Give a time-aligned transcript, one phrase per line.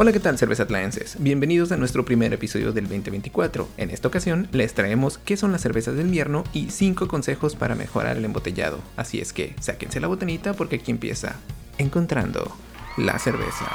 [0.00, 1.16] Hola, ¿qué tal, cervezatlaenses?
[1.18, 3.68] Bienvenidos a nuestro primer episodio del 2024.
[3.78, 7.74] En esta ocasión les traemos qué son las cervezas de invierno y 5 consejos para
[7.74, 8.78] mejorar el embotellado.
[8.96, 11.34] Así es que sáquense la botanita porque aquí empieza
[11.78, 12.56] Encontrando
[12.96, 13.66] la cerveza.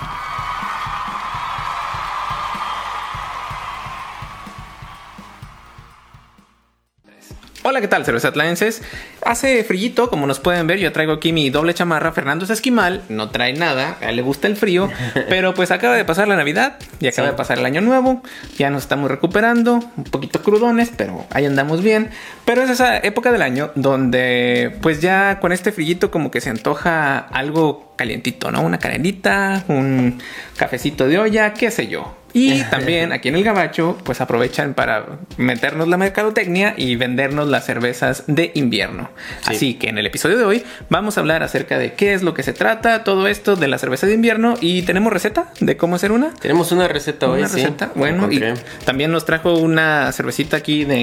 [7.66, 8.82] Hola, ¿qué tal, cervezatlaenses?
[9.26, 12.12] Hace frillito, como nos pueden ver, yo traigo aquí mi doble chamarra.
[12.12, 14.92] Fernando es esquimal, no trae nada, a él le gusta el frío,
[15.30, 18.22] pero pues acaba de pasar la Navidad y acaba de pasar el Año Nuevo,
[18.58, 22.10] ya nos estamos recuperando, un poquito crudones, pero ahí andamos bien.
[22.44, 26.50] Pero es esa época del año donde pues ya con este frillito como que se
[26.50, 28.62] antoja algo calientito, ¿no?
[28.62, 30.22] Una canelita, un
[30.58, 32.23] cafecito de olla, qué sé yo.
[32.34, 35.06] Y también aquí en el Gabacho, pues aprovechan para
[35.38, 39.12] meternos la mercadotecnia y vendernos las cervezas de invierno.
[39.46, 42.34] Así que en el episodio de hoy vamos a hablar acerca de qué es lo
[42.34, 45.96] que se trata, todo esto de la cerveza de invierno y tenemos receta de cómo
[45.96, 46.34] hacer una.
[46.34, 47.40] Tenemos una receta hoy.
[47.40, 48.42] Una receta, bueno, y
[48.86, 50.96] también nos trajo una cervecita aquí de,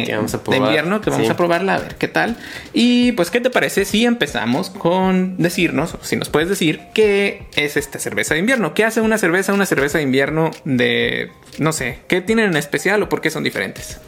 [0.48, 2.36] de invierno que vamos a probarla a ver qué tal.
[2.72, 7.76] Y pues, ¿qué te parece si empezamos con decirnos, si nos puedes decir qué es
[7.76, 8.74] esta cerveza de invierno?
[8.74, 11.19] ¿Qué hace una cerveza, una cerveza de invierno de
[11.58, 13.98] no sé, ¿qué tienen en especial o por qué son diferentes?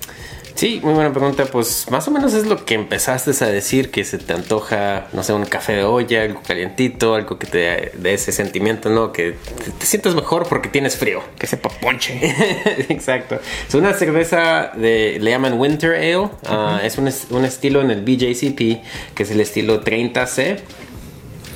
[0.54, 1.46] Sí, muy buena pregunta.
[1.46, 5.22] Pues más o menos es lo que empezaste a decir, que se te antoja, no
[5.22, 9.12] sé, un café de olla, algo calientito, algo que te dé ese sentimiento, ¿no?
[9.12, 9.34] Que
[9.78, 11.22] te, sientes mejor porque tienes frío.
[11.38, 12.18] Que sepa ponche.
[12.88, 13.40] Exacto.
[13.66, 16.30] Es una cerveza de, le llaman Winter Ale.
[16.46, 20.60] Ah, es un, un, estilo en el BJCP, que es el estilo 30C.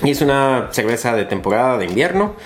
[0.05, 2.36] Y es una cerveza de temporada de invierno.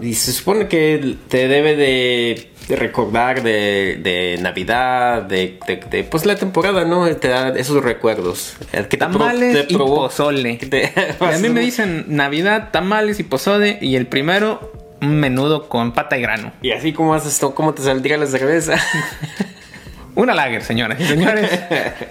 [0.00, 5.58] y se supone que te debe de, recordar de, Navidad, de,
[6.10, 7.06] pues la temporada, ¿no?
[7.16, 8.56] Te da esos recuerdos.
[8.88, 10.58] Que tamales y pozole.
[11.20, 13.78] a mí me dicen Navidad, tamales y pozole.
[13.80, 16.52] Y el primero, un menudo con pata y grano.
[16.62, 18.76] Y así como haces esto, ¿cómo te saldría la cerveza?
[20.16, 21.50] Una lager, señoras y señores.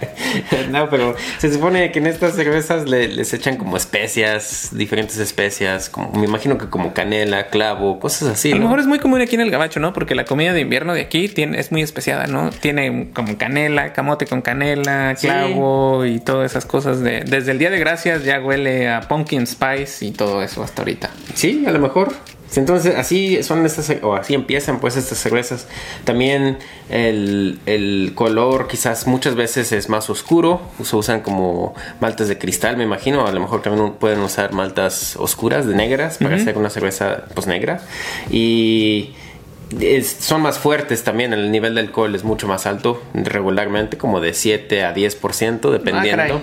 [0.70, 6.12] no, pero se supone que en estas cervezas les echan como especias, diferentes especias, como,
[6.12, 8.52] me imagino que como canela, clavo, cosas así.
[8.52, 9.92] A lo mejor es muy común aquí en el gabacho, ¿no?
[9.92, 12.50] Porque la comida de invierno de aquí tiene, es muy especiada, ¿no?
[12.50, 17.00] Tiene como canela, camote con canela, clavo y todas esas cosas.
[17.00, 20.82] De, desde el Día de Gracias ya huele a pumpkin spice y todo eso hasta
[20.82, 21.10] ahorita.
[21.34, 22.12] Sí, a lo mejor.
[22.56, 25.66] Entonces, así son estas, o así empiezan pues estas cervezas.
[26.04, 30.60] También el, color quizás muchas veces es más oscuro.
[30.82, 33.26] Se usan como maltas de cristal, me imagino.
[33.26, 37.46] A lo mejor también pueden usar maltas oscuras, de negras, para hacer una cerveza pues
[37.46, 37.80] negra.
[38.30, 39.14] Y
[40.02, 44.34] son más fuertes también, el nivel de alcohol es mucho más alto regularmente, como de
[44.34, 46.40] 7 a 10%, dependiendo.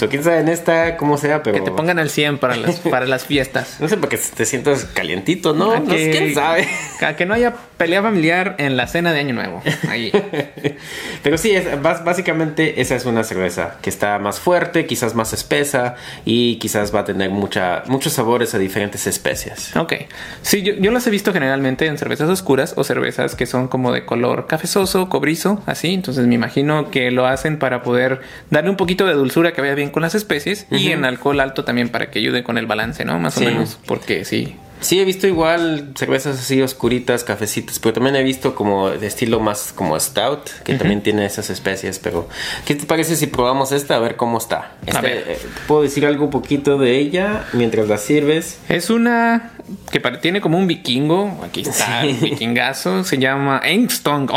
[0.00, 1.56] Ah, quién sabe en esta cómo sea, pero...
[1.56, 3.76] Que te pongan al 100 para las, para las fiestas.
[3.80, 5.78] no sé, porque te sientas calientito, ¿no?
[5.78, 6.68] no que, quién sabe.
[7.00, 9.62] A que no haya pelea familiar en la cena de Año Nuevo.
[9.88, 10.12] Ahí.
[11.22, 15.96] pero sí, es, básicamente esa es una cerveza que está más fuerte, quizás más espesa
[16.24, 19.76] y quizás va a tener mucha, muchos sabores a diferentes especias.
[19.76, 19.94] Ok.
[20.42, 23.92] Sí, yo, yo las he visto generalmente en cervezas oscuras o cervezas que son como
[23.92, 25.94] de color cafezoso, cobrizo, así.
[25.94, 29.74] Entonces me imagino que lo hacen para poder darle un poquito de dulzura que vaya
[29.74, 33.04] bien con las especies y en alcohol alto también para que ayude con el balance,
[33.04, 33.18] ¿no?
[33.18, 34.56] Más o menos, porque sí.
[34.80, 39.40] Sí, he visto igual cervezas así oscuritas, cafecitas, pero también he visto como de estilo
[39.40, 42.28] más como stout, que también tiene esas especies, pero
[42.64, 44.72] ¿qué te parece si probamos esta a ver cómo está?
[44.86, 48.58] Este, eh, ¿Puedo decir algo un poquito de ella mientras la sirves?
[48.68, 49.52] Es una
[49.90, 54.30] que tiene como un vikingo, aquí está, un vikingazo, se llama Einstock.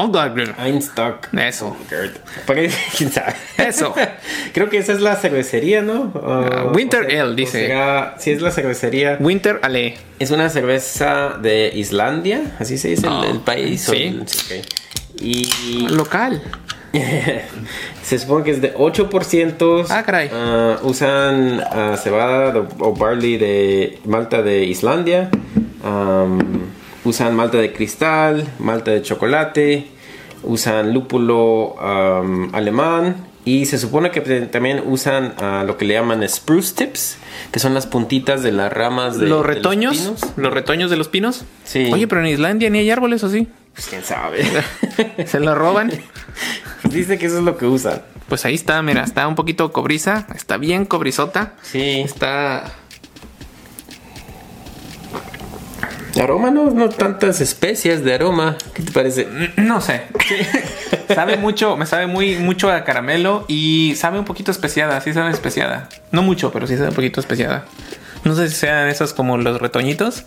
[0.60, 1.34] Einstock.
[1.34, 1.76] Eso.
[2.98, 3.34] ¿Quién sabe?
[3.58, 3.94] Eso.
[4.54, 6.12] Creo que esa es la cervecería, ¿no?
[6.16, 7.74] Ah, Winter Ale, dice.
[8.18, 9.18] Si es la cervecería.
[9.20, 9.96] Winter Ale.
[10.20, 13.82] Es una cerveza de Islandia, así se dice el, país.
[13.82, 14.22] Sí.
[15.20, 15.88] Y...
[15.90, 16.42] Local.
[18.04, 19.86] se supone que es de 8%.
[19.90, 20.30] Ah, caray.
[20.32, 25.30] Ah, usan uh, cebada o, barley de malta de Islandia.
[27.04, 29.88] usan malta de cristal, malta de chocolate.
[30.44, 31.76] Usan lúpulo
[32.52, 33.33] alemán.
[33.46, 37.18] Y se supone que también usan uh, lo que le llaman spruce tips,
[37.52, 40.34] que son las puntitas de las ramas de los retoños.
[40.38, 41.44] los, retoños de los pinos.
[41.66, 41.90] Sí.
[41.92, 43.48] Oye, pero en Islandia ni hay árboles, ¿o sí?
[43.74, 44.46] Pues quién sabe.
[45.26, 45.92] ¿Se lo roban?
[46.90, 48.02] Dice que eso es lo que usan.
[48.30, 51.54] Pues ahí está, mira, está un poquito cobriza, está bien cobrizota.
[51.62, 52.02] Sí.
[52.02, 52.72] Está.
[56.22, 58.56] Aroma, no, no tantas especias de aroma.
[58.74, 59.28] ¿Qué te parece?
[59.58, 60.04] No sé.
[61.16, 65.32] sabe mucho, me sabe muy mucho a caramelo y sabe un poquito especiada, sí sabe
[65.32, 65.90] especiada.
[66.12, 67.66] No mucho, pero sí sabe un poquito especiada.
[68.24, 70.24] No sé si sean esos como los retoñitos.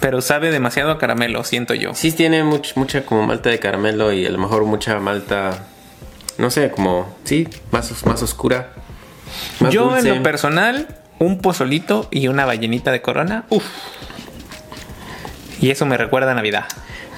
[0.00, 1.94] Pero sabe demasiado a caramelo, siento yo.
[1.94, 5.64] Sí tiene much- mucha como malta de caramelo y a lo mejor mucha malta,
[6.36, 8.70] no sé, como, sí, más, más oscura.
[9.60, 10.08] más yo dulce.
[10.10, 10.88] en lo personal,
[11.20, 13.44] un pozolito y una ballenita de corona.
[13.48, 13.64] Uf.
[15.64, 16.66] Y eso me recuerda a Navidad.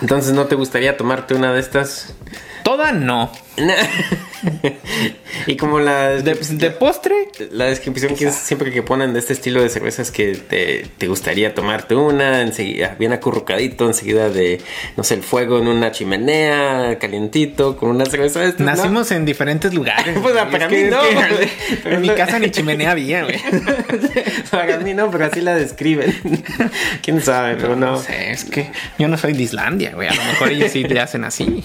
[0.01, 2.15] Entonces, ¿no te gustaría tomarte una de estas?
[2.63, 3.33] Toda no.
[5.47, 9.33] y como la, De, de postre, la descripción que es siempre que ponen de este
[9.33, 14.61] estilo de cervezas que te, te gustaría tomarte una, enseguida, bien acurrucadito, enseguida de,
[14.97, 20.17] no sé, el fuego en una chimenea, calientito, con una cerveza nacimos en diferentes lugares.
[20.27, 21.01] Pues, para mí no,
[21.85, 23.41] en mi casa ni chimenea había, güey.
[24.51, 26.15] Para mí no, pero así la describen.
[27.01, 27.93] Quién sabe, pero no.
[27.93, 30.09] No sé, es que yo no soy de Islandia, güey.
[30.09, 31.63] A lo mejor ellos sí le hacen así.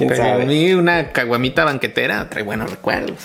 [0.00, 0.42] ¿Quién Pero sabe?
[0.44, 3.18] a mí una caguamita banquetera trae buenos recuerdos.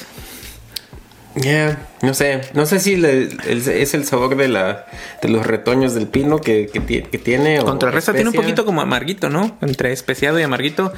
[1.36, 4.86] Ya, no sé, no sé si le- el- es el sabor de la
[5.22, 7.60] de los retoños del pino que, que, que tiene.
[7.60, 9.58] Contrarresta tiene un poquito como amarguito, ¿no?
[9.62, 10.92] Entre especiado y amarguito.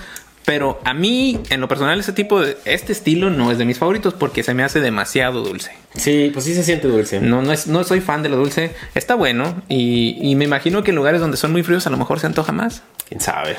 [0.46, 2.56] Pero a mí, en lo personal, ese tipo de...
[2.64, 5.72] Este estilo no es de mis favoritos porque se me hace demasiado dulce.
[5.96, 7.20] Sí, pues sí se siente dulce.
[7.20, 8.74] No, no, es, no soy fan de lo dulce.
[8.96, 9.62] Está bueno.
[9.68, 12.28] Y, y me imagino que en lugares donde son muy fríos a lo mejor se
[12.28, 12.82] antoja más.
[13.10, 13.58] Quién sabe.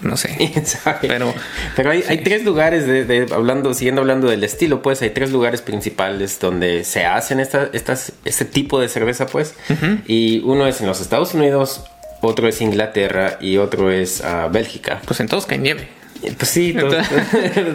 [0.00, 0.52] No sé.
[1.02, 1.32] Pero-
[1.76, 5.30] Pero hay, hay tres lugares de, de- hablando, siguiendo hablando del estilo, pues hay tres
[5.30, 9.54] lugares principales donde se hacen esta, estas, este tipo de cerveza, pues.
[10.06, 11.84] Y uno es en los Estados Unidos,
[12.22, 15.00] otro es Inglaterra y otro es ah, Bélgica.
[15.06, 15.88] Pues en todos cae nieve.
[16.22, 16.96] Eh, Pues sí, todos,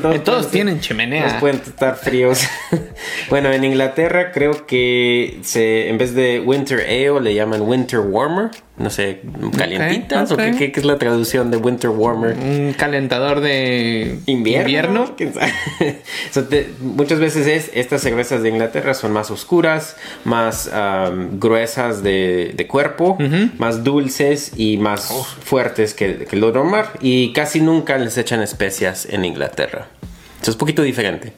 [0.03, 1.25] En todos tienen chimenea.
[1.27, 2.41] Todos pueden estar fríos.
[3.29, 8.49] bueno, en Inglaterra creo que se, en vez de Winter Ale le llaman Winter Warmer.
[8.77, 9.21] No sé,
[9.57, 10.37] calientitas ok.
[10.37, 12.35] o qué, qué- es la traducción de Winter Warmer.
[12.35, 15.15] Un calentador de Invierno.
[15.15, 15.53] ¿Quién sabe?
[16.31, 19.95] So, te- muchas veces es estas cervezas de Inglaterra son más oscuras,
[20.25, 23.17] más am, gruesas de, de cuerpo,
[23.57, 25.09] más dulces y más
[25.41, 26.87] fuertes que, que lo normal.
[26.99, 29.87] Y casi nunca les echan especias en Inglaterra.
[30.41, 31.33] Eso es un poquito diferente.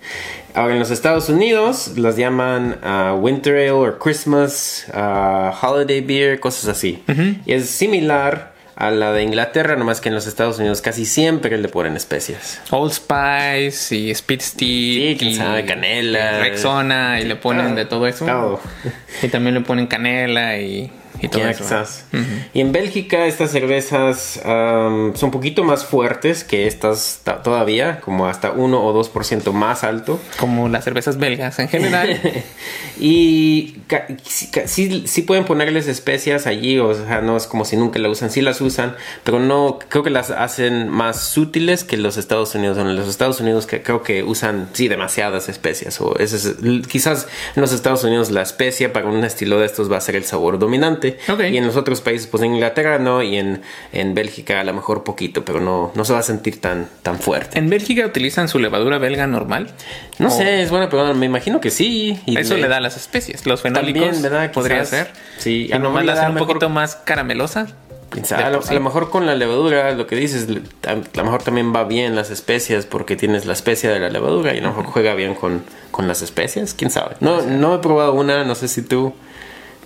[0.54, 6.40] Ahora en los Estados Unidos las llaman ah, Winter Ale o Christmas, ah, Holiday Beer,
[6.40, 7.04] cosas así.
[7.46, 11.58] Y es similar a la de Inglaterra, nomás que en los Estados Unidos casi siempre
[11.58, 12.62] le ponen especias.
[12.70, 16.40] Old Spice y Speed Sí, Stick quién y canela.
[16.40, 18.26] Rexona y le ponen de todo eso.
[18.26, 18.60] Todo.
[19.24, 20.92] Y también le ponen canela y,
[21.22, 21.64] y todo eso.
[22.54, 28.00] Y en Bélgica estas cervezas am, son un poquito más fuertes que estas ta- todavía,
[28.02, 30.20] como hasta 1 o 2% más alto.
[30.40, 32.20] Como las cervezas belgas en general.
[33.00, 33.76] y
[34.66, 38.30] sí, sí, pueden ponerles especias allí, o sea, no es como si nunca la usan,
[38.32, 42.78] sí las usan, pero no, creo que las hacen más sutiles que los Estados Unidos.
[42.78, 46.56] En los Estados Unidos que creo que usan, sí, demasiadas especias, o es-
[46.90, 50.16] quizás en los Estados Unidos la especia para un estilo de estos va a ser
[50.16, 51.07] el sabor dominante.
[51.50, 53.62] Y en los otros países, pues en Inglaterra no, y en,
[53.94, 57.20] en Bélgica a lo mejor poquito, pero no, no se va a sentir tan, tan
[57.20, 57.58] fuerte.
[57.60, 59.72] ¿En Bélgica utilizan su levadura belga normal?
[60.20, 62.20] No O- sé, es buena pregunta, me imagino que sí.
[62.26, 63.46] y Eso le da las especies.
[63.46, 64.52] Los fenólicos También, ¿verdad?
[64.52, 65.12] podría ser.
[65.38, 67.68] Sí, Y a lo mejor le da un mejor- poquito más caramelosa.
[68.34, 70.48] A, lo, a lo mejor con la levadura, lo que dices,
[70.88, 74.10] a, a lo mejor también va bien las especias porque tienes la especia de la
[74.10, 75.62] levadura y a lo mejor juega bien con,
[75.92, 77.16] con las especias, quién sabe.
[77.20, 79.14] No, no he probado una, no sé si tú,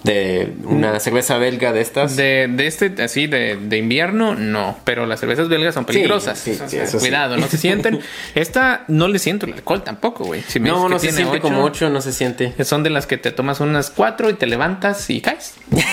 [0.03, 2.15] de una cerveza belga de estas.
[2.15, 4.77] De, de este, así, de, de invierno, no.
[4.83, 6.39] Pero las cervezas belgas son peligrosas.
[6.39, 7.05] sí, O sí, sea, eso sí.
[7.07, 7.99] cuidado, no se sienten.
[8.35, 10.41] Esta no le siento el alcohol tampoco, güey.
[10.47, 12.53] Si no, no se siente como 8, no se siente.
[12.63, 15.53] Son de las que te tomas unas cuatro y te levantas y caes.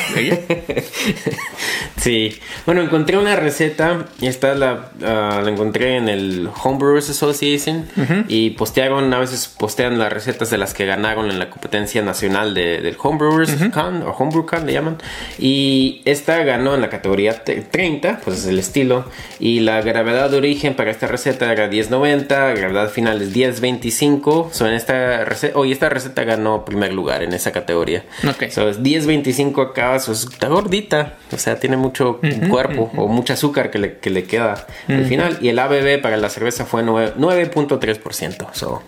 [1.96, 7.86] Sí, bueno, encontré una receta y esta la, ah, la encontré en el Homebrewers Association
[8.28, 12.54] y postearon, a veces postean las recetas de las que ganaron en la competencia nacional
[12.54, 14.98] de- del Homebrewers Con o Homebrew Con le llaman
[15.38, 19.04] y esta ganó en la categoría te- 30, pues es el estilo
[19.40, 24.66] y la gravedad de origen para esta receta era 1090, gravedad final es 1025, so
[24.66, 28.04] en esta receta, hoy esta receta ganó primer lugar en esa categoría.
[28.28, 28.44] Ok.
[28.50, 33.70] So, es 10.25 acá, so, está gordita, o sea, tiene mucho cuerpo o mucho azúcar
[33.70, 35.38] que le, que le queda al final.
[35.40, 38.46] Y el ABB para la cerveza fue nueve- 9.3%.
[38.52, 38.82] So,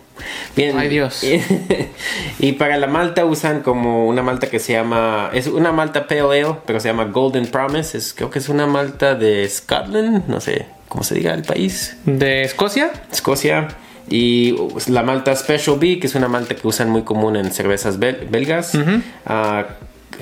[0.55, 0.77] bien.
[0.77, 1.23] Ay, Dios.
[2.39, 6.21] y para la malta usan como una malta que se llama, es una malta pale
[6.21, 7.97] ale, pero se llama Golden Promise.
[7.97, 11.97] Es, creo que es una malta de Scotland, no sé cómo se diga el país.
[12.05, 12.91] ¿De Escocia?
[13.11, 13.67] Escocia.
[14.09, 14.55] Y
[14.87, 18.29] la malta Special B, que es una malta que usan muy común en cervezas bel-
[18.29, 18.73] belgas.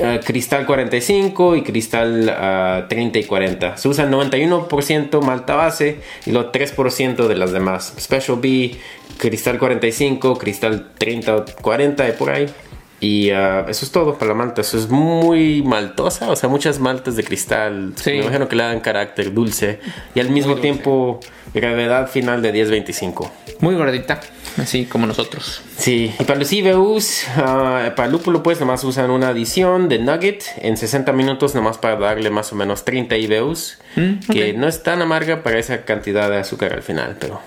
[0.03, 3.77] Ah, cristal 45 y cristal ah, 30 y 40.
[3.77, 7.93] Se usan 91% malta base y lo 3% de las demás.
[7.99, 8.75] Special B,
[9.17, 12.47] cristal 45, cristal 30 o 40 y por ahí.
[12.99, 14.61] Y ah, eso es todo para la malta.
[14.61, 17.93] Eso es muy maltosa, o sea, muchas maltas de cristal.
[17.95, 18.11] Sí.
[18.11, 19.79] Me imagino que le dan carácter dulce
[20.15, 21.19] y al mismo tiempo
[21.53, 23.29] gravedad final de 10-25.
[23.61, 24.21] Muy gordita,
[24.57, 25.61] así como nosotros.
[25.77, 30.43] Sí, y para los IBUs, ah, para lúpulo pues nomás usan una adición de nugget
[30.57, 34.83] en 60 minutos nomás para darle más o menos 30 IBUs, Mm, que no es
[34.83, 37.41] tan amarga para esa cantidad de azúcar al final, pero...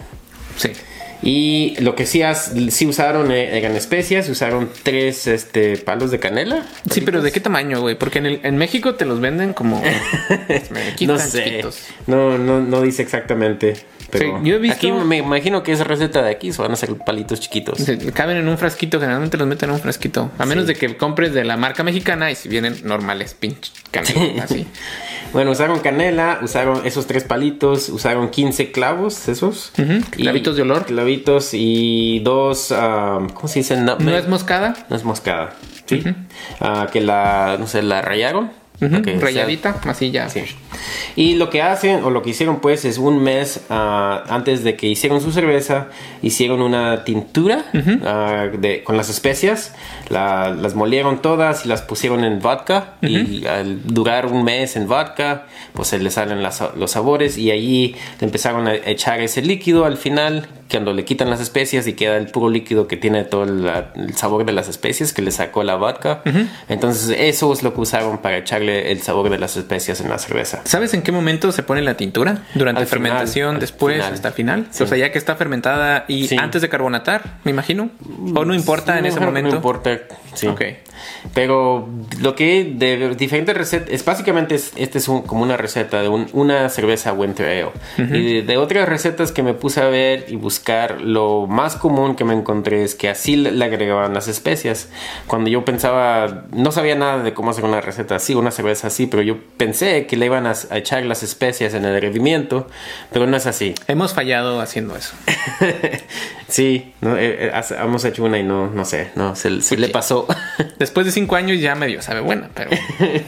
[0.57, 0.73] Sí.
[1.23, 6.19] Y lo que sí, has- sí usaron eh, eran especias, usaron tres este, palos de
[6.19, 6.67] canela.
[6.91, 7.95] Sí, pero ¿de qué tamaño, güey?
[7.97, 9.81] Porque en, el- en México te los venden como...
[10.71, 11.79] me quitan no sé, chiquitos.
[12.09, 13.75] no, no, no dice exactamente.
[14.13, 16.77] Pero Sí, yo he visto- Aquí me imagino que esa receta de aquí van a
[16.77, 17.79] ser palitos chiquitos.
[17.79, 20.31] Se- Caben en un frasquito, generalmente los meten en un frasquito.
[20.39, 24.45] A menos de que compres de la marca mexicana y si vienen normales, pinche canela,
[24.45, 24.67] así.
[25.33, 29.73] Bueno, usaron canela, usaron esos tres palitos, usaron 15 clavos, esos.
[30.11, 30.85] Clavitos de olor.
[30.85, 32.69] Clavitos y dos,
[33.33, 33.79] ¿cómo se dice?
[33.79, 34.75] ¿No es moscada?
[34.91, 35.55] No es moscada.
[35.87, 36.03] Sí.
[36.61, 38.51] Ah, que la, no sé, la rayaron.
[38.89, 40.29] Para que sea- Rayadita, así ya.
[40.29, 40.43] Sí.
[41.17, 44.77] Y lo que hacen, o lo que hicieron pues, es un mes ah, antes de
[44.77, 45.89] que hicieron su cerveza,
[46.23, 47.65] hicieron una tintura
[48.05, 49.75] ah, de, con las especias,
[50.09, 52.95] la- las molieron todas y las pusieron en vodka.
[53.03, 57.51] Y al durar un mes en vodka, pues se le salen las- los sabores y
[57.51, 60.49] allí empezaron a echar ese líquido al final.
[60.73, 64.15] Cuando le quitan las especias y queda el puro líquido que tiene todo el, el
[64.15, 66.23] sabor de las especias que le sacó la vodka.
[66.69, 70.19] Entonces, eso es lo que usaron para echarle el sabor de las especias en la
[70.19, 70.61] cerveza.
[70.65, 72.43] ¿Sabes en qué momento se pone la tintura?
[72.55, 74.13] Durante Al final, fermentación, al después, final.
[74.15, 74.67] hasta final.
[74.71, 74.83] Sí.
[74.83, 76.37] O sea, ya que está fermentada y Sí.
[76.39, 77.91] antes de carbonatar, me imagino.
[78.35, 79.55] O no importa en No, ese no momento.
[79.57, 79.99] importa,
[80.35, 80.47] sí.
[80.47, 80.63] Ok.
[81.35, 81.89] Pero
[82.21, 86.09] lo que de diferentes recetas, es básicamente es, este es un- como una receta de
[86.09, 87.47] un- una cerveza Winter
[87.99, 88.09] Ale.
[88.19, 92.15] Y de, de otras recetas que me puse a ver y buscar, lo más común
[92.15, 94.89] que me encontré es que así le, agregaban las especias.
[95.27, 99.09] Cuando yo pensaba, no sabía nada de cómo hacer una receta así, una cerveza así,
[99.09, 102.69] pero yo pensé que le iban a, a echar las especias en el hervimiento,
[103.13, 103.75] pero no es así.
[103.89, 105.17] Hemos fallado haciendo eso.
[106.53, 109.89] sí, no, eh, eh, hemos hecho una y no, no sé, no, se, se le
[109.89, 110.27] pasó.
[110.79, 112.71] Después de cinco años ya medio sabe buena, pero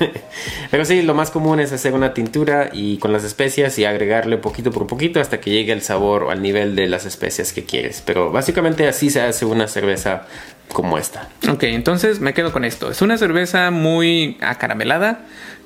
[0.71, 4.37] Pero sí, lo más común es hacer una tintura y con las especias y agregarle
[4.39, 7.65] poquito por poquito hasta que llegue el sabor o al nivel de las especias que
[7.65, 8.03] quieres.
[8.05, 10.27] Pero básicamente así se hace una cerveza
[10.73, 11.29] como esta.
[11.49, 12.91] Ok, entonces me quedo con esto.
[12.91, 15.21] Es una cerveza muy acaramelada.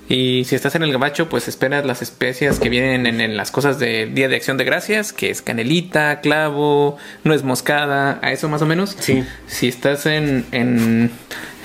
[0.09, 3.51] Y si estás en el gabacho, pues esperas las especias que vienen en, en las
[3.51, 8.49] cosas de Día de Acción de Gracias, que es canelita, clavo, nuez moscada, a eso
[8.49, 8.97] más o menos.
[8.99, 9.25] Sí.
[9.47, 11.11] Si estás en, en,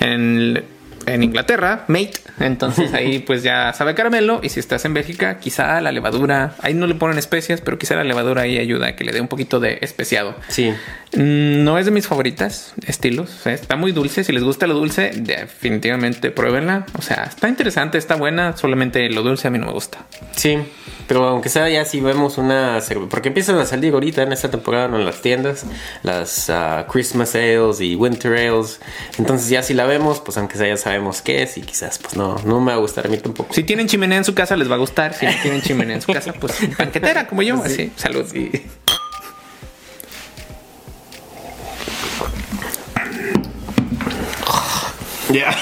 [0.00, 0.62] en,
[1.06, 4.40] en Inglaterra, mate, entonces ahí pues ya sabe caramelo.
[4.42, 7.94] Y si estás en Bélgica, quizá la levadura, ahí no le ponen especias, pero quizá
[7.96, 10.34] la levadura ahí ayuda a que le dé un poquito de especiado.
[10.48, 10.70] Sí.
[11.16, 13.46] Mm, No es de mis favoritas estilos.
[13.46, 14.24] está muy dulce.
[14.24, 16.86] Si les gusta lo dulce, definitivamente pruébenla.
[16.98, 18.56] O sea, está interesante, está buena.
[18.56, 20.04] Solamente lo dulce a mí no me gusta.
[20.36, 20.58] Sí.
[21.06, 22.78] Pero aunque sea ya si vemos una
[23.10, 25.66] porque empiezan a salir ahorita en esta temporada en las tiendas,
[26.02, 28.80] las ah, Christmas Ales y Winter Ales.
[29.18, 32.16] Entonces ya si la vemos, pues aunque sea ya sabemos qué es y quizás pues
[32.16, 33.52] no, no me va a gustar a mí tampoco.
[33.52, 35.14] Si tienen chimenea en su casa, les va a gustar.
[35.14, 37.62] Si no tienen chimenea en su casa, pues banquetera como yo.
[37.62, 38.26] Así, salud.
[45.30, 45.56] Ya.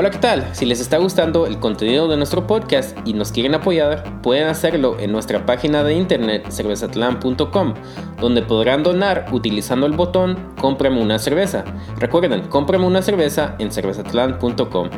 [0.00, 0.48] Hola, ¿qué tal?
[0.54, 4.96] Si les está gustando el contenido de nuestro podcast y nos quieren apoyar, pueden hacerlo
[5.00, 7.74] en nuestra página de internet cervezatlan.com,
[8.20, 11.64] donde podrán donar utilizando el botón Cómprame una cerveza.
[11.98, 14.88] Recuerden, cómprame una cerveza en cervezatlan.com.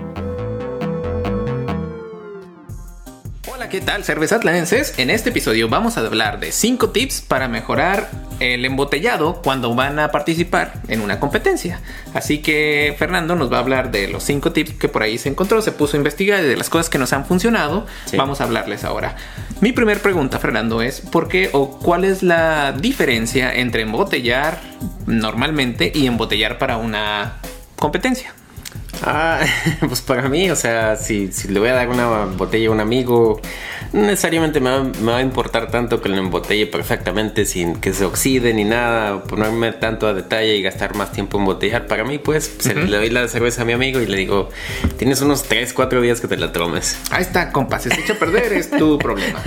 [3.70, 4.98] ¿qué tal, cervezatlanenses?
[4.98, 8.10] En este episodio vamos a hablar de 5 tips para mejorar
[8.40, 11.80] el embotellado cuando van a participar en una competencia.
[12.12, 15.28] Así que Fernando nos va a hablar de los 5 tips que por ahí se
[15.28, 17.86] encontró, se puso a investigar y de las cosas que nos han funcionado.
[18.06, 18.16] Sí.
[18.16, 19.14] Vamos a hablarles ahora.
[19.60, 24.58] Mi primer pregunta, Fernando, es ¿por qué o cuál es la diferencia entre embotellar
[25.06, 27.36] normalmente y embotellar para una
[27.76, 28.34] competencia?
[29.02, 29.40] Ah,
[29.80, 32.80] pues para mí, o sea, si, si le voy a dar una botella a un
[32.80, 33.40] amigo,
[33.92, 37.92] no necesariamente me va, me va a importar tanto que lo embotelle perfectamente sin que
[37.92, 41.86] se oxide ni nada, ponerme tanto a detalle y gastar más tiempo en botellar.
[41.86, 44.50] Para mí, pues, se- le doy la cerveza a mi amigo y le digo,
[44.98, 46.98] tienes unos 3, 4 días que te la tomes.
[47.10, 49.40] Ahí está, compa, si se echa a perder es tu problema.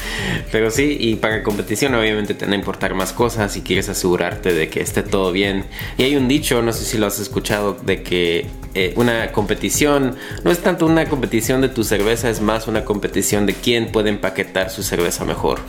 [0.52, 4.52] Pero sí, y para competición obviamente te van a importar más cosas y quieres asegurarte
[4.52, 5.64] de que esté todo bien.
[5.96, 10.16] Y hay un dicho, no sé si lo has escuchado, de que eh, una competición.
[10.42, 14.10] No es tanto una competición de tu cerveza, es más una competición de quién puede
[14.10, 15.60] empaquetar su cerveza mejor.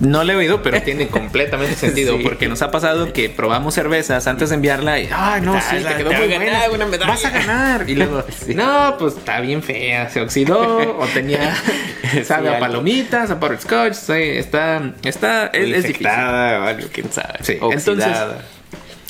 [0.00, 2.18] No le he oído, pero tiene completamente sentido.
[2.22, 5.96] Porque nos ha pasado que probamos cervezas antes de enviarla y, ay, no, sí, te
[5.96, 7.06] quedó muy buena.
[7.06, 7.84] Vas a ganar.
[7.92, 10.08] Y luego, no, pues está bien fea.
[10.08, 11.54] Se oxidó o tenía,
[12.24, 14.08] sabe, a palomitas, a scotch.
[14.08, 16.06] está, está, es, es difícil.
[16.06, 17.38] o algo, quién sabe.
[17.42, 18.16] Sí, entonces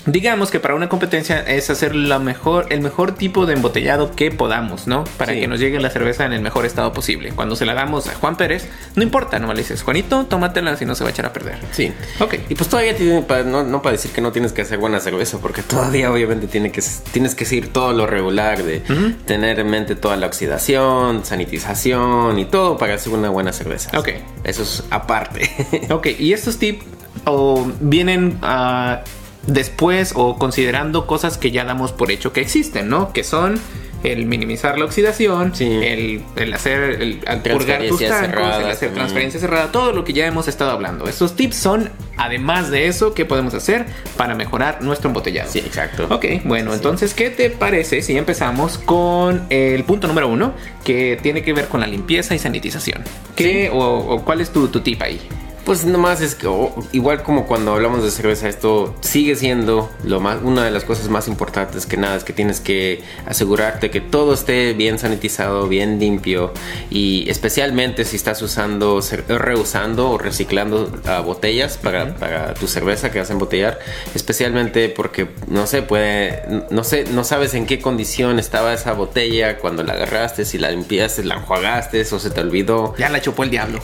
[0.06, 4.30] Digamos que para una competencia es hacer la mejor, el mejor tipo de embotellado que
[4.30, 5.04] podamos, ¿no?
[5.16, 7.32] Para que nos llegue la cerveza en el mejor estado posible.
[7.32, 10.84] Cuando se la damos a Juan Pérez, no importa, no le dices, Juanito, tómatela si
[10.86, 11.58] no se va a echar a perder.
[11.70, 11.92] Sí.
[12.18, 12.34] Ok.
[12.48, 15.38] Y pues todavía tiene, no, no para decir que no tienes que hacer buena cerveza,
[15.38, 16.82] porque todavía obviamente tiene que,
[17.12, 18.80] tienes que seguir todo lo regular de
[19.26, 23.96] tener en mente toda la oxidación, sanitización y todo para hacer una buena cerveza.
[23.96, 24.08] Ok.
[24.42, 25.50] Eso es aparte.
[25.90, 26.08] ok.
[26.18, 26.84] Y estos tips
[27.24, 29.02] o vienen a
[29.46, 33.12] después o considerando cosas que ya damos por hecho que existen, ¿no?
[33.12, 33.60] Que son
[34.02, 36.22] el minimizar la oxidación, el,
[36.52, 40.72] hacer, el, purgar tus tancos, el hacer transferencia cerrada, todo lo que ya hemos estado
[40.72, 41.08] hablando.
[41.08, 45.50] Estos tips son, además de eso, ¿qué podemos hacer para mejorar nuestro embotellado?
[45.50, 46.08] Sí, exacto.
[46.10, 50.52] Ok, bueno, entonces, ¿qué te parece si empezamos con el punto número uno,
[50.84, 53.04] que tiene que ver con la limpieza y sanitización?
[53.36, 55.20] ¿Qué o, cuál es tu, tu tip ahí?
[55.64, 56.48] Pues nomás es que
[56.90, 61.08] igual como cuando hablamos de cerveza, esto sigue siendo lo más, una de las cosas
[61.08, 66.00] más importantes que nada, es que tienes que asegurarte que todo esté bien sanitizado, bien
[66.00, 66.52] limpio
[66.90, 73.20] y especialmente si estás usando, reusando o reciclando uh, botellas para, para, tu cerveza que
[73.20, 73.78] vas a embotellar,
[74.16, 79.58] especialmente porque no sé, puede, no sé, no sabes en qué condición estaba esa botella
[79.58, 82.94] cuando la agarraste, si la limpiaste, la enjuagaste o se te olvidó.
[82.98, 83.80] Ya la chupó el diablo.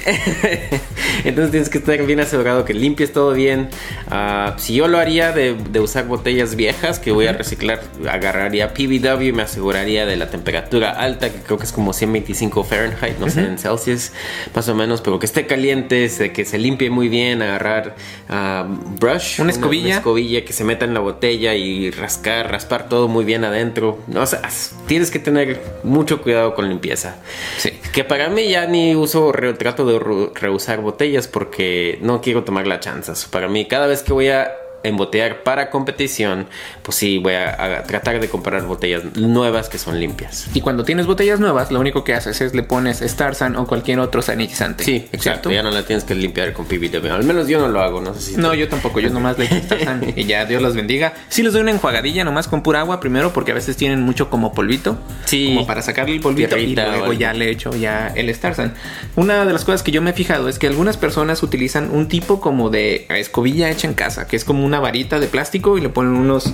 [1.25, 3.69] Entonces tienes que estar bien asegurado que limpies todo bien.
[4.11, 9.23] Ah, si yo lo haría de, usar botellas viejas que voy a reciclar, agarraría PBW
[9.23, 13.29] y me aseguraría de la temperatura alta, que creo que es como 125 Fahrenheit, no
[13.31, 14.13] sé, en Celsius,
[14.55, 17.97] más o menos, pero que esté caliente, que se limpie muy bien, agarrar
[18.29, 18.67] ah,
[18.99, 19.87] brush, una escobilla.
[19.87, 23.99] Una, escobilla que se meta en la botella y rascar, raspar todo muy bien adentro.
[24.07, 24.43] No, o sea,
[24.87, 27.17] tienes que tener mucho cuidado con limpieza.
[27.59, 27.73] Sí.
[27.93, 32.69] Que para mí ya ni uso, trato de reusar botellas porque que no quiero tomar
[32.69, 33.13] la chance.
[33.33, 36.47] Para mí, cada vez que voy a embotellar para competición,
[36.83, 40.49] pues sí, voy a, tratar de comprar botellas nuevas que son limpias.
[40.55, 44.01] Y cuando tienes botellas nuevas, lo único que haces es le pones Starsan o cualquier
[44.01, 44.85] otro sanitizante.
[44.85, 45.51] Sí, exacto.
[45.51, 47.13] Ya no la tienes que limpiar con PBW.
[47.13, 48.37] Al menos yo no lo hago, no sé si.
[48.37, 49.01] No, yo tampoco.
[49.01, 51.15] Yo nomás le echo Starsan y ya Dios los bendiga.
[51.29, 54.31] Sí les doy una enjuagadilla nomás con pura agua primero porque a veces tienen mucho
[54.31, 54.99] como polvito.
[55.25, 55.55] Sí.
[55.55, 58.75] Como para sacarle el polvito y luego ya le echo ya el Starsan.
[59.17, 62.09] Una de las cosas que yo me he fijado es que algunas personas utilizan un
[62.09, 65.81] tipo como de escobilla hecha en casa, que es como una varita de plástico y
[65.81, 66.53] le ponen unos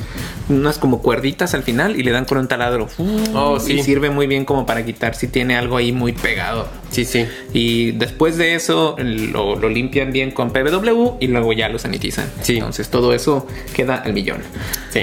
[0.48, 2.88] unas como cuerditas al final y le dan con un taladro.
[3.34, 3.74] Oh, sí.
[3.74, 6.68] Y sirve muy bien como para quitar si tiene algo ahí muy pegado.
[6.90, 7.26] Sí, sí.
[7.52, 12.30] Y después de eso lo, lo limpian bien con PBW y luego ya lo sanitizan.
[12.42, 12.54] Sí.
[12.54, 14.38] Entonces todo eso queda al millón.
[14.90, 15.00] Sí.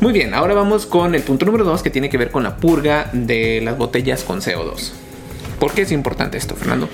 [0.00, 2.56] Muy bien, ahora vamos con el punto número 2 que tiene que ver con la
[2.56, 4.90] purga de las botellas con CO2.
[5.58, 6.88] ¿Por qué es importante esto, Fernando?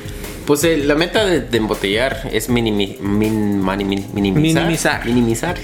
[0.51, 3.01] Pues eh, la meta de, embotellar es minimizar.
[3.05, 5.07] Minimizar.
[5.07, 5.57] Minimizar.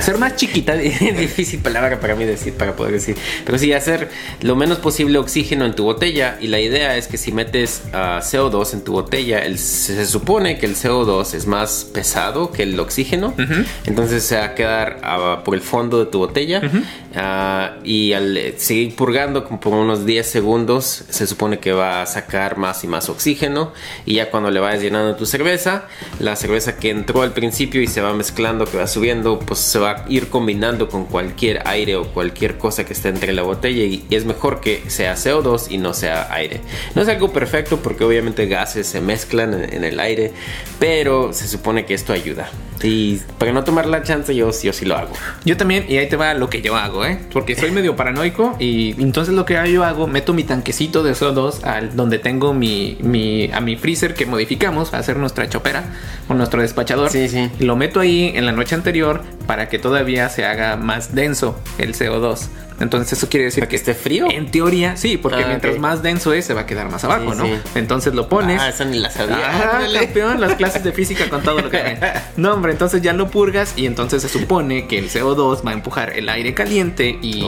[0.00, 3.16] Ser más chiquita, difícil palabra para mí decir, para poder decir.
[3.44, 4.08] Pero sí, hacer
[4.40, 6.38] lo menos posible oxígeno en tu botella.
[6.40, 10.58] Y la idea es que si metes uh, CO2 en tu botella, el, se, supone
[10.58, 13.34] que el CO2 es más pesado que el oxígeno.
[13.84, 16.62] Entonces se va a quedar uh, por el fondo de tu botella.
[16.62, 22.02] Uh, y al eh, seguir purgando como por unos 10 segundos, se supone que va
[22.02, 23.72] a sacar más y más oxígeno.
[24.06, 25.84] Y ya cuando le vayas llenando tu cerveza,
[26.18, 29.78] la cerveza que entró al principio y se va mezclando, que va subiendo, pues se
[29.78, 33.84] va a ir combinando con cualquier aire o cualquier cosa que esté entre la botella
[33.84, 36.60] y es mejor que sea CO2 y no sea aire.
[36.94, 40.32] No es algo perfecto porque obviamente gases se mezclan en, el aire,
[40.78, 42.48] pero se supone que esto ayuda.
[42.82, 45.12] Y para no tomar la chance, yo, yo sí lo hago.
[45.44, 47.18] Yo también, y ahí te va lo que yo hago, ¿eh?
[47.32, 51.62] Porque soy medio paranoico y entonces lo que yo hago, meto mi tanquecito de CO2
[51.62, 55.84] al donde tengo mi, mi, a mi freezer que modificamos a hacer nuestra chopera
[56.28, 57.10] con nuestro despachador.
[57.10, 57.50] Sí, sí.
[57.58, 61.58] Y lo meto ahí en la noche anterior para que todavía se haga más denso
[61.78, 62.48] el CO2.
[62.82, 64.26] Entonces eso quiere decir que esté frío.
[64.30, 67.34] En teoría, sí, porque ah, mientras más denso es, se va a quedar más abajo,
[67.34, 67.44] ¿no?
[67.76, 68.60] Entonces lo pones.
[68.60, 69.38] Ah, eso ni la sabía.
[69.40, 71.98] Ah, campeón, las clases de física con todo lo que ven.
[72.36, 75.74] No, hombre, entonces ya lo purgas y entonces se supone que el CO2 va a
[75.74, 77.44] empujar el aire caliente y,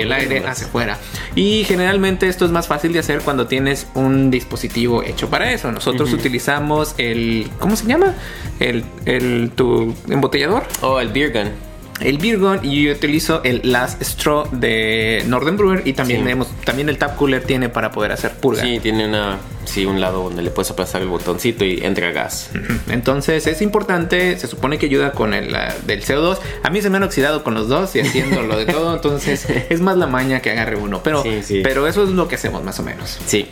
[0.00, 0.98] el aire hacia afuera.
[1.34, 5.72] Y generalmente esto es más fácil de hacer cuando tienes un dispositivo hecho para eso.
[5.72, 7.50] Nosotros utilizamos el.
[7.58, 8.14] ¿Cómo se llama?
[8.60, 10.64] El, el tu embotellador.
[10.82, 11.32] Oh, el beer
[12.00, 16.24] el Beer Gun y yo utilizo el Last Straw de Northern Brewer y también Sí.
[16.24, 18.62] tenemos, también el Tap Cooler tiene para poder hacer purga.
[18.62, 22.50] Sí, tiene una, sí, un lado donde le puedes aplastar el botoncito y entra gas.
[22.88, 25.54] Entonces es importante, se supone que ayuda con el
[25.86, 26.38] del CO2.
[26.62, 29.46] A mí se me han oxidado con los dos y haciendo lo de todo, entonces
[29.70, 31.00] es más la maña que agarre uno.
[31.02, 31.60] Pero, Sí, sí.
[31.62, 33.18] pero eso es lo que hacemos más o menos.
[33.26, 33.48] Sí.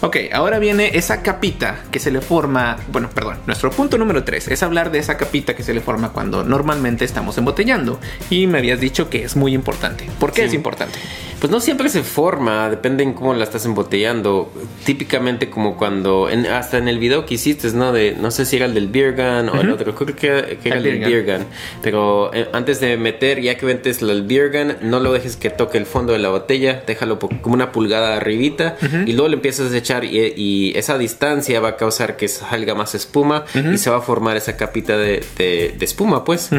[0.00, 4.46] Ok, ahora viene esa capita que se le forma, bueno, perdón, nuestro punto número 3
[4.46, 7.98] es hablar de esa capita que se le forma cuando normalmente estamos embotellando.
[8.30, 10.08] Y me habías dicho que es muy importante.
[10.20, 10.48] ¿Por qué Sí.
[10.48, 11.00] es importante?
[11.40, 14.52] Pues no siempre se forma, depende en cómo la estás embotellando.
[14.84, 17.90] Típicamente como cuando, en- hasta en el video que hiciste, ¿no?
[17.92, 20.68] De, no sé si era el del beer gun o el otro, creo que, que
[20.68, 21.46] era El el, del beer gun.
[21.82, 25.50] Pero eh, antes de meter, ya que metes el beer gun, no lo dejes que
[25.50, 28.76] toque el fondo de la botella, déjalo como una pulgada arribita
[29.08, 32.76] y luego le empiezas a echar y, y esa distancia va a causar que salga
[32.76, 33.44] más espuma
[33.74, 36.50] y se va a formar esa capita de, de- de espuma, pues.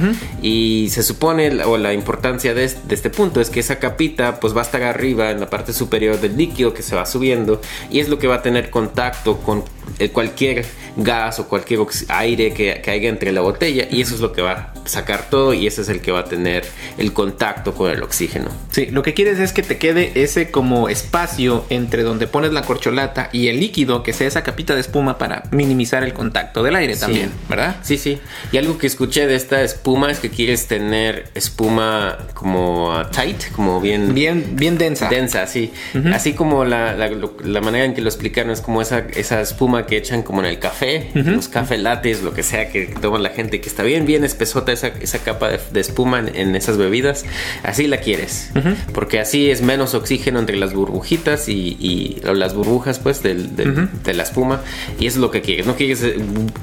[0.42, 4.54] Y se supone, o la importancia de, de este punto es que esa capita pues
[4.54, 8.02] va a estar arriba en la parte superior del líquido que se va subiendo y
[8.02, 9.64] es lo que va a tener contacto con
[10.14, 10.66] cualquier
[10.98, 14.42] gas o cualquier aire que, que haya entre la botella y eso es lo que
[14.42, 16.64] va a sacar todo y ese es el que va a tener
[16.98, 18.50] el contacto con el oxígeno.
[18.72, 22.64] Sí, lo que quieres es que te quede ese como espacio entre donde pones la
[22.64, 26.76] corcholata y el líquido, que sea esa capita de espuma para minimizar el contacto del
[26.76, 27.02] aire Sí.
[27.02, 27.78] también, ¿verdad?
[27.84, 28.20] Sí, sí.
[28.52, 33.52] Y algo que escuché de esta espuma es que quieres tener espuma como uh, tight,
[33.56, 35.08] como bien, Bien, bien densa.
[35.10, 35.72] densa, sí.
[36.14, 37.10] Así como la, la-
[37.44, 40.46] la manera en que lo explicaron es como esa, esa espuma que echan como en
[40.48, 44.06] el café, los café lates, lo que sea que toma la gente, que está bien,
[44.06, 47.26] bien espesota esa, esa capa de, de espuma en, en esas bebidas.
[47.64, 48.52] Así la quieres.
[48.94, 53.56] Porque así es menos oxígeno entre las burbujitas y, y- o las burbujas, pues, del-
[53.56, 54.62] del- de la espuma.
[55.00, 55.66] Y eso es lo que quieres.
[55.66, 56.16] No quieres eh,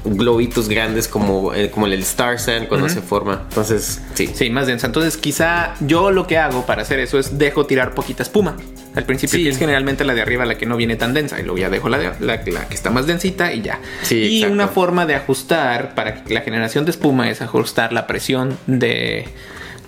[0.05, 3.43] globitos grandes como, eh, como el Star Sand cuando se forma.
[3.49, 4.27] Entonces, sí.
[4.33, 4.87] Sí, más densa.
[4.87, 8.55] Entonces, quizá yo lo que hago para hacer eso es dejo tirar poquita espuma.
[8.97, 9.43] Al principio Sí.
[9.43, 11.69] que es generalmente la de arriba la que no viene tan densa y luego ya
[11.69, 13.79] dejo la, de- la, la que está más densita y ya.
[14.01, 14.53] Sí, y exacto.
[14.53, 19.29] una forma de ajustar para que la generación de espuma es ajustar la presión de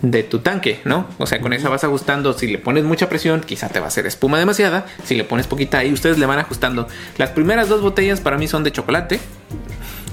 [0.02, 1.08] de tu tanque, ¿no?
[1.18, 2.32] O sea, con esa vas ajustando.
[2.32, 4.86] Si le pones mucha presión, quizá te va a hacer espuma demasiada.
[5.04, 6.88] Si le pones poquita ahí, ustedes le van ajustando.
[7.18, 9.20] Las primeras dos botellas para mí son de chocolate.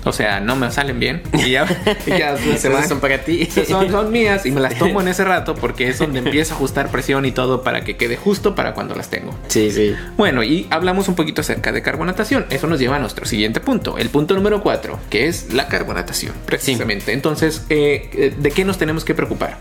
[0.07, 1.23] O sea, no me salen bien.
[1.47, 1.67] Y ya,
[2.07, 2.89] ya se van.
[2.89, 3.47] son para ti.
[3.69, 6.57] Son, son mías y me las tomo en ese rato porque es donde empiezo a
[6.57, 9.37] ajustar presión y todo para que quede justo para cuando las tengo.
[9.49, 9.95] Sí, sí.
[10.17, 12.47] Bueno, y hablamos un poquito acerca de carbonatación.
[12.51, 16.33] Eso nos lleva a nuestro siguiente punto, el punto número 4, que es la carbonatación,
[16.47, 17.13] precisamente.
[17.13, 19.59] Entonces, eh, eh, ¿de qué nos tenemos que preocupar?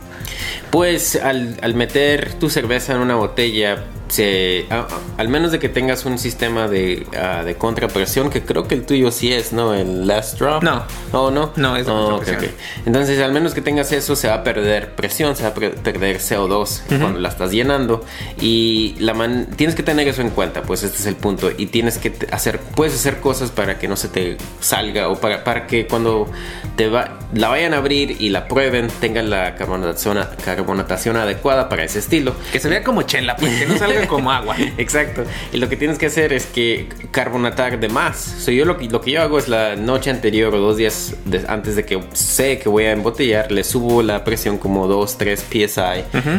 [0.72, 4.88] Pues al, al meter tu cerveza en una botella, se, a-
[5.18, 8.86] al menos de que tengas un sistema de, ah, de contrapresión, que creo que el
[8.86, 9.74] tuyo sí es, ¿no?
[9.74, 10.64] El last drop.
[10.64, 10.84] No.
[11.12, 11.52] ¿O no?
[11.56, 12.38] No, es Oh, contrapresión.
[12.52, 12.86] ok, ok.
[12.88, 15.76] Entonces, al menos que tengas eso, se va a perder presión, se va a per-
[15.76, 18.04] perder CO2 cuando la estás llenando.
[18.40, 21.50] Y la man- tienes que tener eso en cuenta, pues este es el punto.
[21.58, 25.44] Y tienes que hacer, puedes hacer cosas para que no se te salga o para,
[25.44, 26.30] para que cuando
[26.76, 31.84] te va, la vayan a abrir y la prueben, tengan la carbonatación, carbonatación adecuada para
[31.84, 32.36] ese estilo.
[32.52, 34.56] Que se vea como chela, pues que no salga como agua.
[34.78, 35.24] Exacto.
[35.52, 38.18] Y lo que tienes que hacer es que carbonatar de más.
[38.18, 41.16] So, yo lo que, lo que yo hago es la noche anterior o dos días
[41.26, 45.18] de- antes de que sé que voy a embotellar, le subo la presión como 2,
[45.18, 45.80] 3 psi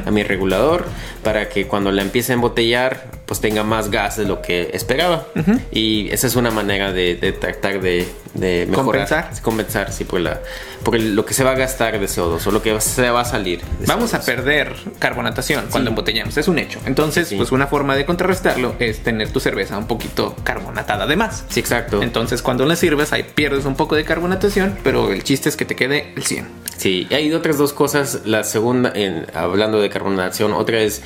[0.06, 0.84] a mi regulador
[1.22, 5.26] para que cuando la empiece a embotellar pues tenga más gas de lo que esperaba.
[5.72, 8.06] Y esa es una manera de, de tratar de,
[8.36, 9.08] de mejorar.
[9.08, 9.42] Compensar.
[9.42, 10.40] Compensar, sí, por, la,
[10.84, 13.20] por el- lo que se va a gastar de CO2 o lo que se va
[13.20, 13.60] a salir.
[13.86, 14.24] Vamos a CO2.
[14.24, 16.78] perder carbonatación cuando embotellamos, es un hecho.
[16.86, 17.36] Entonces, Sí.
[17.36, 21.44] pues una forma de contrarrestarlo es tener tu cerveza un poquito carbonatada de más.
[21.48, 22.02] Sí, exacto.
[22.02, 25.64] Entonces, cuando la sirves, ahí pierdes un poco de carbonatación, pero el chiste es que
[25.64, 26.46] te quede el 100.
[26.76, 28.20] Sí, y hay otras dos cosas.
[28.26, 31.02] La segunda, en, hablando de carbonatación, otra es,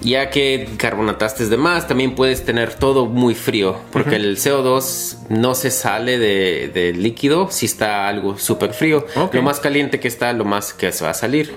[0.00, 5.54] ya que carbonataste de más, también puedes tener todo muy frío, porque el CO2 no
[5.54, 9.06] se sale de- del líquido si está algo súper frío.
[9.38, 11.52] Lo más caliente que está, lo más que se va a salir.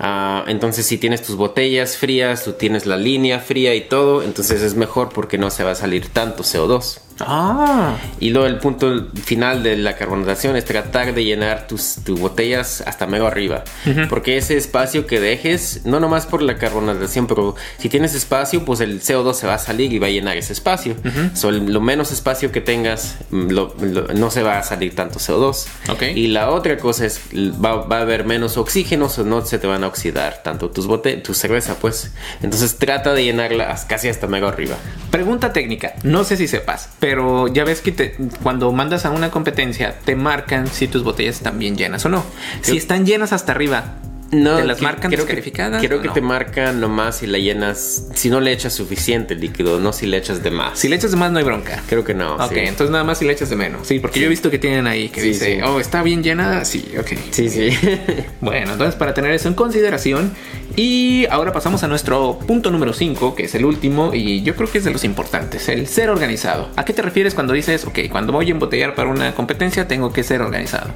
[0.00, 4.62] Ah, entonces, si tienes tus botellas frías, tú tienes la línea fría y todo, entonces
[4.62, 7.00] es mejor porque no se va a salir tanto CO2.
[7.20, 12.18] Ah, Y luego el punto final de la carbonatación es tratar de llenar tus, tus
[12.20, 13.64] botellas hasta medio arriba.
[14.08, 18.80] Porque ese espacio que dejes, no nomás por la carbonatación, pero si tienes espacio, pues
[18.80, 20.94] el CO2 se va a salir y va a llenar ese espacio.
[21.34, 24.94] So, el- lo menos espacio que tengas, mm, lo- lo- no se va a salir
[24.94, 25.66] tanto CO2.
[25.90, 26.02] Ok.
[26.14, 29.66] Y la otra cosa es, va, va a haber menos oxígeno, o no se te
[29.66, 32.12] van a oxidar tanto tus bote tu cerveza, pues.
[32.42, 34.76] Entonces trata de llenarla casi hasta medio arriba.
[35.10, 35.94] pregunta técnica.
[36.04, 37.11] No sé si sepas, pero
[37.48, 41.58] ya ves que te- cuando mandas a una competencia te marcan si tus botellas están
[41.58, 42.24] bien llenas o no.
[42.62, 43.94] Si están llenas hasta arriba,
[44.32, 45.42] No, ¿Te las que- marcan creo que-?
[45.42, 46.12] Creo que no?
[46.14, 50.16] te marcan nomás si la llenas, si no le echas suficiente líquido, no si le
[50.16, 50.78] echas de más.
[50.78, 51.82] Si le echas de más no hay bronca.
[51.86, 52.36] Creo que no.
[52.36, 52.60] Ok, sí.
[52.60, 53.86] entonces nada más si le echas de menos.
[53.86, 55.60] Sí, porque yo he visto que tienen ahí que Sí, dice, sí.
[55.62, 56.64] oh, está bien llena.
[56.64, 57.08] Sí, ok.
[57.30, 57.68] Sí, sí.
[58.40, 60.32] Bueno, entonces para tener eso en consideración.
[60.76, 64.70] Y ahora pasamos a nuestro punto número 5, que es el último y yo creo
[64.70, 66.70] que es de los importantes, el ser organizado.
[66.76, 70.12] ¿A qué te refieres cuando dices, ok, cuando voy a embotellar para una competencia tengo
[70.14, 70.90] que ser organizado?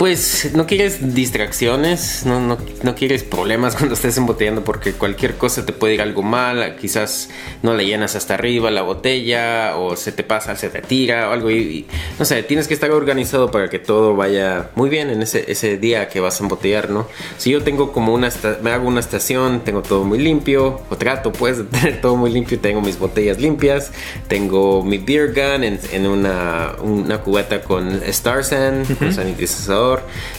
[0.00, 5.66] Pues no quieres distracciones, no, no, no quieres problemas cuando estés embotellando porque cualquier cosa
[5.66, 7.28] te puede ir algo mal, quizás
[7.62, 11.32] no le llenas hasta arriba la botella o se te pasa, se te tira o
[11.32, 11.86] algo y, y,
[12.18, 15.76] no sé, tienes que estar organizado para que todo vaya muy bien en ese, ese
[15.76, 17.06] día que vas a embotellar, ¿no?
[17.36, 18.30] Si yo tengo como una,
[18.62, 22.30] me hago una estación, tengo todo muy limpio, o trato pues de tener todo muy
[22.30, 23.92] limpio, tengo mis botellas limpias,
[24.28, 29.89] tengo mi beer gun en, en una, una cubeta con Star San, con sanitizador,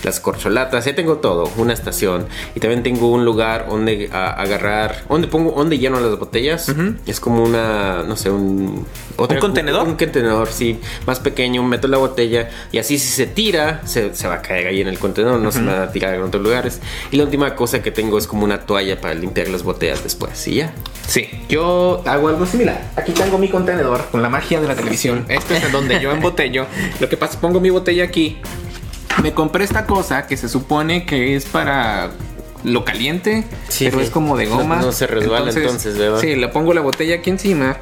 [0.04, 2.28] las corcholatas, ya tengo todo, una estación.
[2.56, 6.68] Y también tengo un lugar donde a- agarrar, donde pongo, donde lleno las botellas.
[7.06, 8.86] Es como una, no sé, un...
[9.18, 9.88] otra cu- contenedor?
[9.88, 14.28] Un contenedor, sí, más pequeño, meto la botella y así si se tira, se, se
[14.28, 16.80] va a caer ahí en el contenedor, no se va a tirar en otros lugares.
[17.12, 20.48] Y la última cosa que tengo es como una toalla para limpiar las botellas después,
[20.48, 20.74] y ya.
[21.08, 22.82] Sí, yo hago algo similar.
[22.96, 25.26] Aquí tengo mi contenedor con la magia de la televisión.
[25.28, 26.66] Este es en donde yo embotello.
[27.00, 28.38] Lo que pasa, pongo mi botella aquí.
[29.22, 32.10] Me compré esta cosa que se supone que es para
[32.64, 34.04] lo caliente, Sí, pero sí.
[34.06, 34.78] es como de goma.
[34.78, 36.20] no se resbala entonces, ¿verdad?
[36.20, 37.78] Sí, le pongo la botella aquí encima.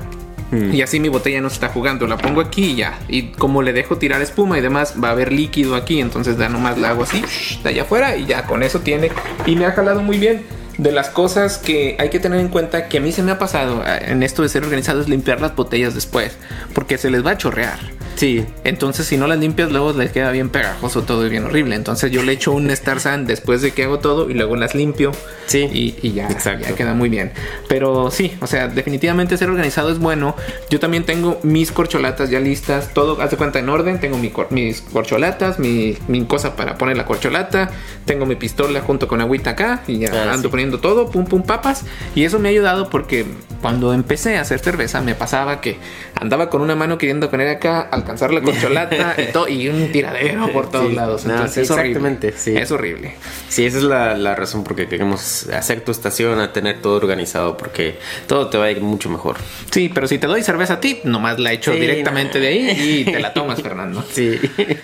[0.52, 0.74] Mm.
[0.74, 2.98] Y así mi botella no se está jugando, la pongo aquí y ya.
[3.08, 6.00] Y como le dejo tirar espuma y demás, va a haber líquido aquí.
[6.00, 7.24] Entonces ya nomás la hago así,
[7.64, 9.12] de allá afuera y ya con eso tiene.
[9.46, 10.44] Y me ha jalado muy bien.
[10.80, 13.38] De las cosas que hay que tener en cuenta que a mí se me ha
[13.38, 16.38] pasado eh, en esto de ser organizado es limpiar las botellas después.
[16.74, 17.80] Porque se les va a chorrear.
[18.16, 21.76] Sí, Entonces, si no las limpias, luego les queda bien pegajoso todo y bien horrible.
[21.76, 24.76] Entonces, yo le echo un Star San después de que hago todo y luego las
[24.76, 25.14] limpio.
[25.46, 26.66] Sí, y, y ya, exacto.
[26.68, 27.32] ya queda muy bien.
[27.70, 30.36] Pero sí, o sea, definitivamente ser organizado es bueno.
[30.70, 34.02] Yo también tengo mis corcholatas ya listas, todo, haz de cuenta en orden.
[34.02, 37.70] Tengo mi cor- mis corcholatas, mi, mi cosa para poner la corcholata.
[38.04, 40.52] Tengo mi pistola junto con agüita acá y ya Ah, ando sí.
[40.52, 41.86] poniendo todo, pum pum papas.
[42.14, 43.26] Y eso me ha ayudado porque
[43.62, 45.78] cuando empecé a hacer cerveza me pasaba que
[46.16, 49.16] andaba con una mano queriendo poner acá, alcanzar la corcholata
[49.50, 50.96] y, y un tiradero por todos Sí.
[50.96, 51.26] lados.
[51.26, 51.90] No, Entonces sí, es horrible.
[51.90, 52.56] exactamente, sí.
[52.56, 53.16] Es horrible.
[53.50, 56.96] Sí, esa es la, la razón por qué queremos hacer tu estación, a tener todo
[56.98, 59.38] organizado, porque todo te va a ir mucho mejor.
[59.72, 62.44] Sí, pero si te doy cerveza a ti, nomás la echo directamente no.
[62.44, 64.04] de ahí y te la tomas, Fernando.
[64.12, 64.40] Sí.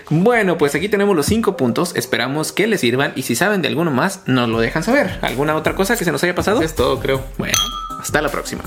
[0.09, 1.95] Bueno, pues aquí tenemos los cinco puntos.
[1.95, 5.19] Esperamos que les sirvan y si saben de alguno más, nos lo dejan saber.
[5.21, 6.61] ¿Alguna otra cosa que se nos haya pasado?
[6.61, 7.23] es todo, creo.
[7.38, 7.53] Bueno,
[7.99, 8.63] hasta la próxima.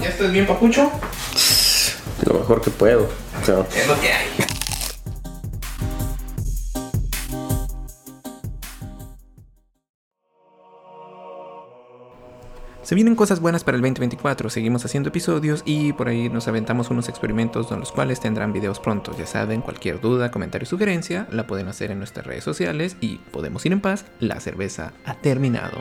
[0.00, 0.90] ¿Ya estás bien, papucho?
[2.26, 3.08] Lo mejor que puedo.
[3.42, 4.26] O sea, Es lo que hay.
[12.90, 16.90] Se vienen cosas buenas para el 2024, seguimos haciendo episodios y por ahí nos aventamos
[16.90, 19.16] unos experimentos con los cuales tendrán videos pronto.
[19.16, 23.64] Ya saben, cualquier duda, comentario sugerencia la pueden hacer en nuestras redes sociales y podemos
[23.64, 25.78] ir en paz, la cerveza ha terminado.